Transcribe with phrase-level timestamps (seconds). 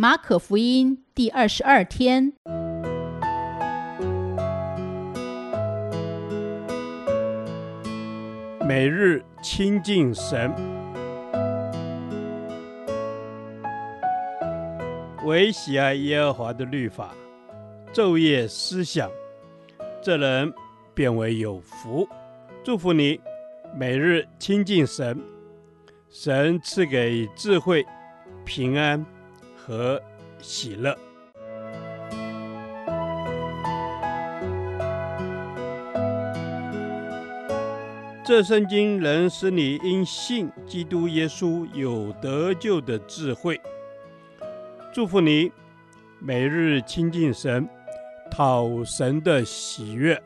[0.00, 2.32] 马可福音第二十二天，
[8.64, 10.54] 每日亲近神，
[15.24, 17.12] 唯喜爱耶和华的律法，
[17.92, 19.10] 昼夜思想，
[20.00, 20.54] 这人
[20.94, 22.08] 便为有福。
[22.62, 23.20] 祝福你，
[23.74, 25.20] 每日亲近神，
[26.08, 27.84] 神赐给智慧、
[28.44, 29.04] 平安。
[29.68, 30.00] 和
[30.40, 30.96] 喜乐。
[38.24, 43.60] 这圣经能使你因信基督耶稣有得救的智慧。
[44.90, 45.52] 祝福你，
[46.18, 47.68] 每日亲近神，
[48.30, 50.22] 讨神的喜悦。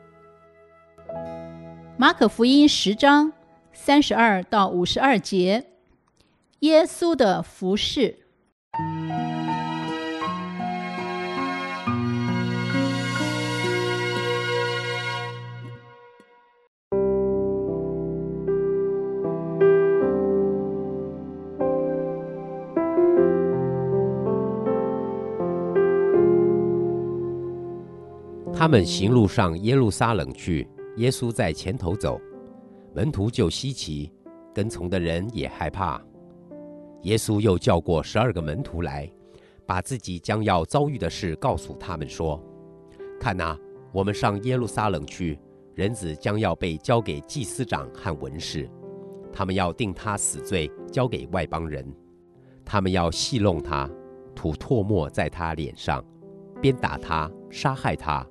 [1.97, 3.33] 马可福音十章
[3.73, 5.65] 三十二到五十二节，
[6.59, 8.22] 耶稣的服饰。
[28.63, 32.17] 他们行路上耶路撒冷去，耶稣在前头走，
[32.95, 34.09] 门徒就稀奇，
[34.55, 36.01] 跟从的人也害怕。
[37.01, 39.11] 耶稣又叫过十二个门徒来，
[39.65, 42.41] 把自己将要遭遇的事告诉他们说
[43.19, 43.59] ：“看哪，
[43.91, 45.37] 我们上耶路撒冷去，
[45.75, 48.69] 人子将要被交给祭司长和文士，
[49.33, 51.85] 他们要定他死罪，交给外邦人，
[52.63, 53.89] 他们要戏弄他，
[54.33, 56.01] 吐唾沫在他脸上，
[56.61, 58.25] 鞭打他，杀害他。”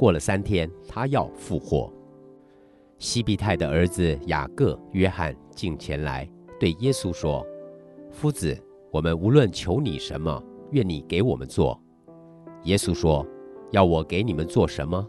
[0.00, 1.92] 过了三天，他要复活。
[2.98, 6.26] 西庇太的儿子雅各、约翰进前来，
[6.58, 7.46] 对耶稣说
[8.10, 8.58] ：“夫子，
[8.90, 11.78] 我们无论求你什么，愿你给我们做。”
[12.64, 13.26] 耶稣说
[13.72, 15.06] ：“要我给你们做什么？”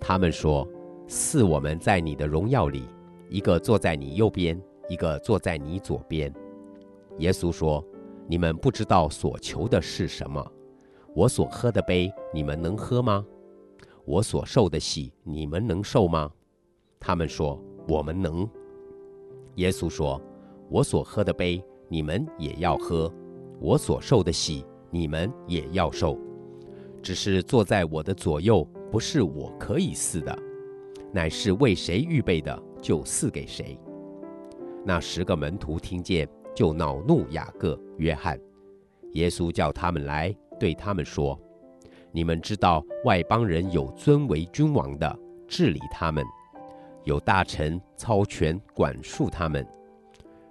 [0.00, 0.66] 他们说
[1.06, 2.84] ：“赐我们在你的荣耀里，
[3.28, 6.32] 一个坐在你右边，一个坐在你左边。”
[7.20, 7.84] 耶稣说
[8.26, 10.42] ：“你们不知道所求的是什么。
[11.14, 13.22] 我所喝的杯，你们能喝吗？”
[14.06, 16.30] 我所受的喜，你们能受吗？
[17.00, 18.48] 他们说：我们能。
[19.56, 20.20] 耶稣说：
[20.68, 23.10] 我所喝的杯，你们也要喝；
[23.60, 26.18] 我所受的喜，你们也要受。
[27.02, 30.38] 只是坐在我的左右，不是我可以赐的，
[31.12, 33.78] 乃是为谁预备的，就赐给谁。
[34.84, 38.38] 那十个门徒听见，就恼怒雅各、约翰。
[39.12, 41.38] 耶稣叫他们来，对他们说。
[42.16, 46.24] 你们知道，外邦人有尊为君王的治理他们，
[47.02, 49.66] 有大臣操权管束他们。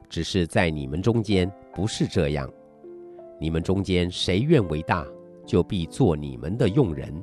[0.10, 2.52] 只是在你们中间不是这样。
[3.40, 5.08] 你们中间谁愿为大，
[5.46, 7.14] 就必做你们的用人；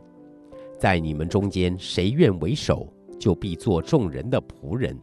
[0.79, 4.99] 在你们中间谁愿为首，就必做众人的仆人。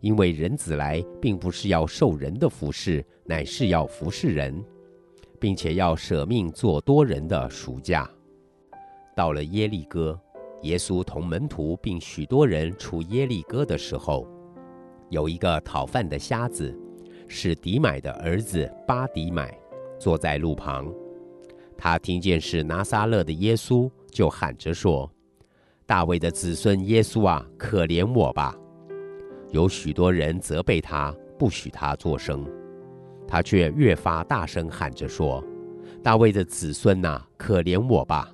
[0.00, 4.62] 因为人子来，并不是要受人的服侍，乃是要服侍人，
[5.40, 8.06] 并且要舍命做多人的赎价。
[9.14, 10.18] 到了耶利哥，
[10.62, 14.26] 耶稣同门徒并许多人出耶利哥的时候，
[15.10, 16.74] 有一个讨饭的瞎子，
[17.28, 19.54] 是迪买的儿子巴迪买，
[19.98, 20.92] 坐在路旁。
[21.76, 25.10] 他听见是拿撒勒的耶稣，就喊着说
[25.84, 28.56] ：“大卫的子孙耶稣啊，可怜我吧！”
[29.50, 32.46] 有许多人责备他，不许他作声，
[33.28, 35.44] 他却越发大声喊着说
[36.02, 38.32] ：“大卫的子孙呐，可怜我吧！”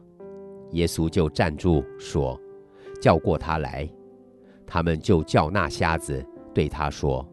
[0.72, 2.38] 耶稣就站住说
[3.00, 3.88] ：“叫过他来。”
[4.66, 7.26] 他们就叫那瞎子，对他说：“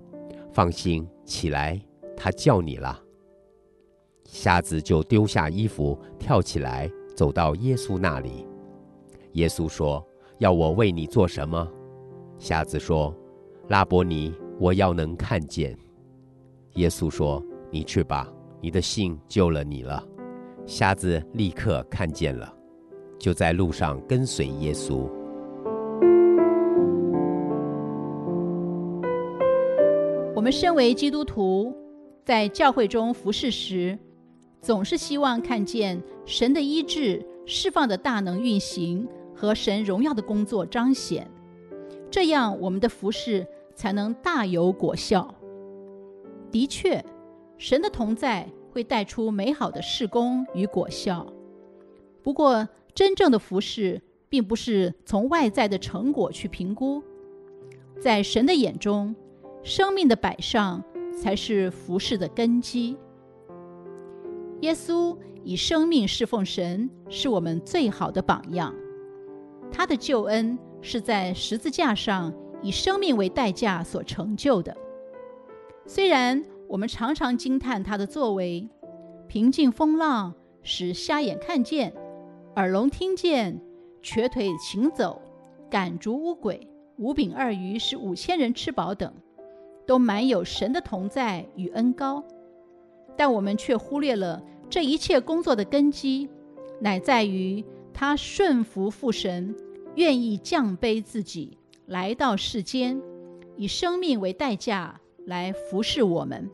[0.53, 1.79] 放心，起来，
[2.15, 3.01] 他叫你了。”
[4.23, 8.47] 瞎子就丢下衣服，跳起来，走到耶稣那里。
[9.33, 10.05] 耶稣说
[10.39, 11.69] ：“要我为你做什么？”
[12.39, 13.13] 瞎子说
[13.67, 15.77] ：“拉伯尼，我要能看见。”
[16.75, 18.31] 耶稣说：“你去吧，
[18.61, 20.01] 你的信救了你了。”
[20.65, 22.51] 瞎子立刻看见了。
[23.17, 25.09] 就在路上跟随耶稣。
[30.35, 31.73] 我们身为基督徒，
[32.23, 33.97] 在教会中服侍时，
[34.61, 41.27] 总是希望看见神的医治、释放的大能运行和神荣耀的工作彰显，
[42.11, 45.33] 这样我们的服侍才能大有果效。
[46.51, 47.03] 的确，
[47.57, 51.25] 神的同在会带出美好的事工与果效。
[52.21, 57.03] 不过，真正的服事，并不是从外在的成果去评估，
[57.99, 59.13] 在神的眼中，
[59.63, 60.81] 生命的摆上
[61.21, 62.97] 才是服事的根基。
[64.61, 68.73] 耶稣以生命侍奉神，是我们最好的榜样。
[69.69, 74.75] 他的救恩是在十字架上以生命为代价所成就的。
[75.85, 78.69] 虽然我们常常惊叹他的作为，
[79.27, 80.33] 平静风浪，
[80.63, 81.93] 使瞎眼看见，
[82.55, 83.59] 耳聋听见，
[84.01, 85.21] 瘸腿行走，
[85.69, 86.65] 赶逐乌鬼，
[86.97, 89.13] 五饼二鱼使五千人吃饱等，
[89.85, 92.23] 都满有神的同在与恩高。
[93.17, 96.29] 但我们却忽略了这一切工作的根基，
[96.79, 97.61] 乃在于
[97.93, 99.53] 他顺服父神，
[99.95, 101.57] 愿意降卑自己，
[101.87, 103.01] 来到世间，
[103.57, 106.49] 以生命为代价来服侍我们。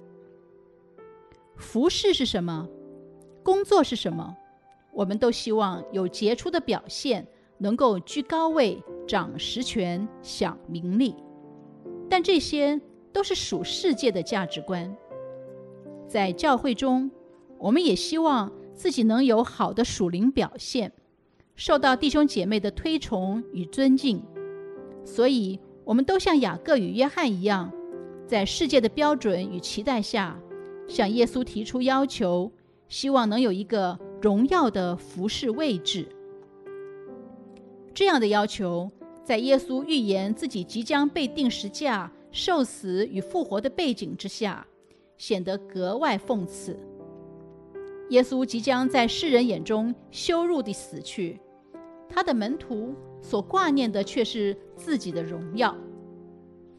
[1.57, 2.67] 服侍是什么？
[3.43, 4.35] 工作是什么？
[4.93, 7.27] 我们都希望有杰出的表现，
[7.57, 11.15] 能够居高位、掌实权、享名利。
[12.09, 12.79] 但这些
[13.13, 14.95] 都是属世界的价值观。
[16.07, 17.09] 在教会中，
[17.57, 20.91] 我们也希望自己能有好的属灵表现，
[21.55, 24.21] 受到弟兄姐妹的推崇与尊敬。
[25.05, 27.71] 所以，我们都像雅各与约翰一样，
[28.27, 30.37] 在世界的标准与期待下，
[30.87, 32.51] 向耶稣提出要求，
[32.89, 36.07] 希望能有一个荣耀的服侍位置。
[37.93, 38.89] 这样的要求，
[39.23, 44.65] 在耶稣预言自己即将被钉十架、受死与复活的背景之下，
[45.17, 46.79] 显得格外讽刺。
[48.09, 51.39] 耶稣即将在世人眼中羞辱地死去，
[52.09, 55.75] 他的门徒所挂念的却是自己的荣耀。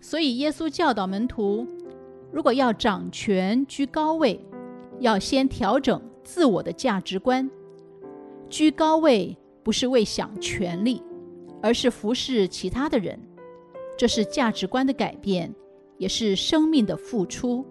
[0.01, 1.67] 所以，耶稣教导门徒，
[2.31, 4.45] 如果要掌权居高位，
[4.99, 7.51] 要先调整自我的价值观。
[8.49, 11.03] 居高位不是为享权力，
[11.63, 13.19] 而是服侍其他的人。
[13.97, 15.55] 这是价值观的改变，
[15.99, 17.65] 也是生命的付出。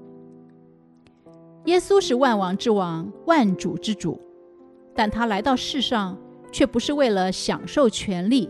[1.65, 4.19] 耶稣是万王之王、万主之主，
[4.95, 6.17] 但他来到世上，
[6.51, 8.49] 却不是为了享受权力，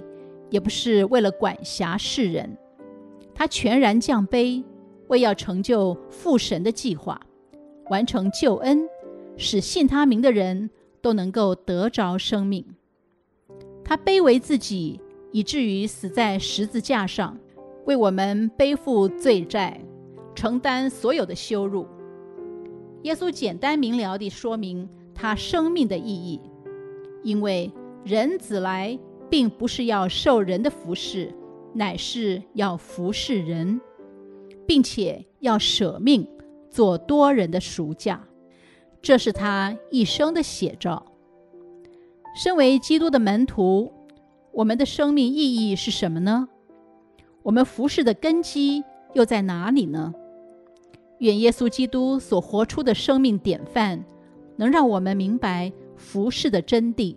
[0.49, 2.57] 也不是为了管辖世人。
[3.33, 4.63] 他全然降卑，
[5.07, 7.19] 为要成就父神的计划，
[7.89, 8.87] 完成救恩，
[9.37, 10.69] 使信他名的人
[11.01, 12.65] 都能够得着生命。
[13.83, 14.99] 他卑微自己，
[15.31, 17.37] 以至于死在十字架上，
[17.85, 19.81] 为我们背负罪债，
[20.35, 21.85] 承担所有的羞辱。
[23.03, 26.39] 耶稣简单明了地说明他生命的意义，
[27.23, 27.71] 因为
[28.05, 28.97] 人子来
[29.29, 31.33] 并不是要受人的服侍，
[31.73, 33.81] 乃是要服侍人，
[34.67, 36.27] 并且要舍命
[36.69, 38.23] 做多人的赎价，
[39.01, 41.05] 这是他一生的写照。
[42.35, 43.91] 身为基督的门徒，
[44.51, 46.47] 我们的生命意义是什么呢？
[47.43, 48.83] 我们服侍的根基
[49.13, 50.13] 又在哪里呢？
[51.19, 54.03] 愿耶稣基督所活出的生命典范，
[54.55, 57.15] 能让我们明白服侍的真谛。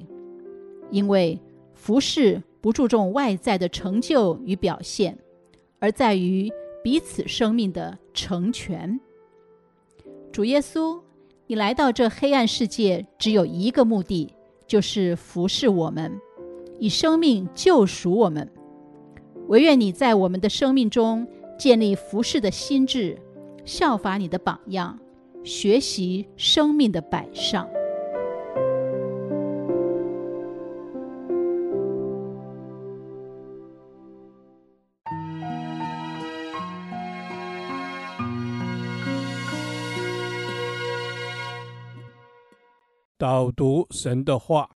[0.90, 1.40] 因为
[1.72, 5.18] 服侍不注重外在的成就与表现，
[5.78, 6.50] 而在于
[6.82, 8.98] 彼此生命的成全。
[10.32, 11.00] 主耶稣，
[11.46, 14.32] 你来到这黑暗世界，只有一个目的，
[14.66, 16.18] 就是服侍我们，
[16.78, 18.50] 以生命救赎我们。
[19.48, 21.26] 唯愿你在我们的生命中
[21.58, 23.18] 建立服侍的心智。
[23.66, 24.98] 效法你的榜样，
[25.42, 27.68] 学习生命的摆上。
[43.24, 44.68] 导读神的话，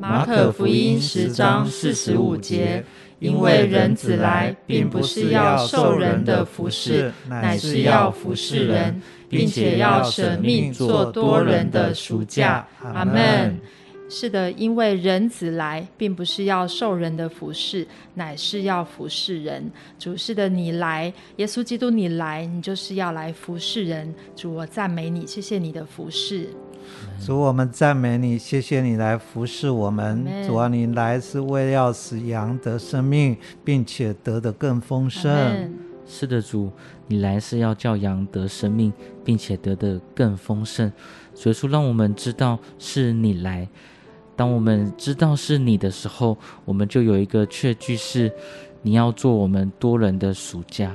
[0.00, 2.82] 马可福音十章四十五节。
[3.18, 12.66] 因为人子来，并不是要受人的服侍，乃是要服侍人，并且要舍命做多人的赎价。
[12.82, 13.54] 阿门。
[14.08, 19.70] 是的，因为人子来，并不是要受人的服侍，乃是要服侍人。
[19.98, 24.14] 主，是的，你来，耶稣基督，你来，你就是要来服侍人。
[24.34, 26.48] 主，我赞美你，谢谢你的服侍。
[27.24, 30.26] 主，我们赞美你，谢谢你来服侍我们。
[30.46, 35.72] 主啊，你来是为了要使羊得生命，并且得的更丰盛。
[36.06, 36.70] 是的，主，
[37.06, 38.92] 你来是要叫羊得生命，
[39.24, 40.92] 并且得的更丰盛。
[41.34, 43.66] 所以说，让我们知道是你来。
[44.36, 48.30] 当我们知道是你的时候，我们就有一个确据是，
[48.82, 50.94] 你要做我们多人的赎价。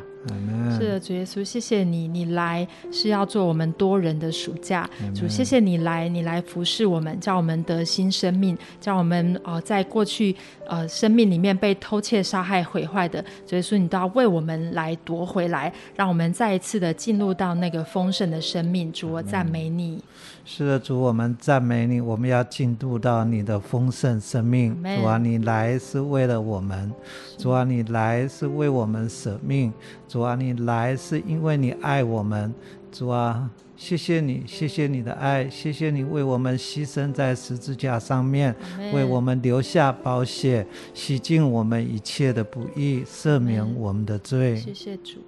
[0.78, 4.88] 是的，主耶稣，谢谢你，你来是要做我们多人的暑假。
[5.16, 10.36] 主，谢谢你来，你来服侍我们，叫我们得新生命，叫我们哦、呃，在过去
[10.68, 18.92] 呃生命里面被偷窃、杀害、毁坏的，主耶稣，你都要为我们来夺回来，让我们再一次的进入到那个丰盛的生命。
[18.92, 20.04] 主，我赞美你。
[20.44, 22.02] 是的，主，我们赞美你。
[22.02, 24.76] 我们要进入到你的丰盛生命。
[24.84, 26.92] 主啊，你来是为了我们。
[27.38, 29.72] 主啊，你来是为我们舍命。
[30.10, 32.54] 主啊，你来是因为你爱我们。
[32.92, 33.48] 主啊，
[33.78, 38.56] 谢谢你，谢谢你的爱，谢谢你为我们牺牲在十字架上面，
[38.92, 44.56] 为我们留下宝血，洗净我们一切的不义，赦免我们的罪。
[44.58, 45.20] 谢谢主。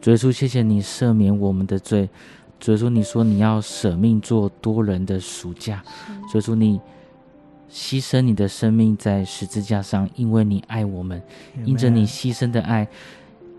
[0.00, 2.08] 主耶稣，谢谢你赦免我们的罪。
[2.60, 5.82] 所以说，你说你要舍命做多人的赎价，
[6.30, 6.80] 所以说你
[7.68, 11.20] 牺牲你的生命在十字架上，因为你爱我们，
[11.64, 12.86] 因着你牺牲的爱，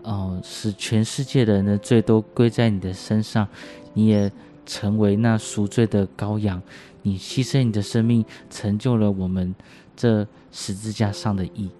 [0.02, 3.46] 哦、使全世界的人的罪都归在你的身上，
[3.94, 4.30] 你也
[4.64, 6.60] 成为那赎罪的羔羊，
[7.02, 9.54] 你牺牲你的生命，成就了我们
[9.96, 11.70] 这十字架上的义。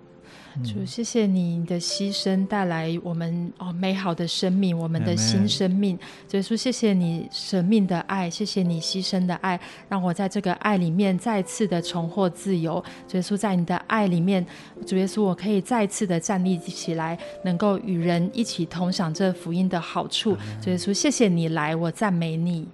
[0.65, 5.99] 主，谢谢你的牺牲带来我们哦美好的生命，我们的新生命。
[6.29, 12.83] 主耶稣，谢谢你舍命的爱，谢谢你牺牲的爱，让我在这个爱里面再次的重获自由。
[13.07, 14.45] 主耶稣，在你的爱里面，
[14.87, 20.37] 主耶稣，我可以再次的站立起来，能够与人一起同享这福音的好处。
[20.61, 22.69] 主耶稣，谢谢你来，我赞美你。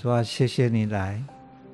[0.00, 1.22] 主啊，谢谢你来，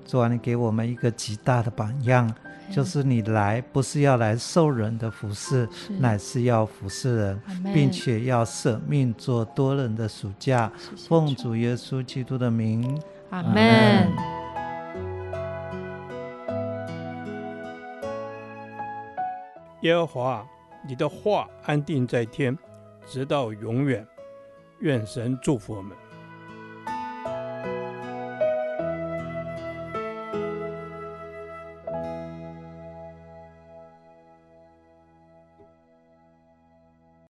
[0.06, 2.32] 主啊，你给我们一个极大的榜样。
[2.70, 7.42] 就是你来，不是要来受人的服侍，是乃是要服侍人，
[7.73, 10.70] 并且要舍命做多人的赎价。
[11.08, 14.11] 奉主耶稣基督的名，阿门。
[19.82, 20.46] 耶和华，
[20.87, 22.56] 你的话安定在天，
[23.06, 24.06] 直到永远。
[24.80, 25.96] 愿神祝福我们。